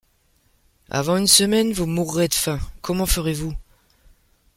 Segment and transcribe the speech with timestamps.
[0.89, 3.53] Avant une semaine, vous mourrez de faim: comment ferez-vous?...